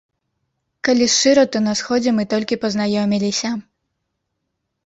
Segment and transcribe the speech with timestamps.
[0.87, 3.53] Калі шчыра, то на сходзе мы толькі пазнаёміліся.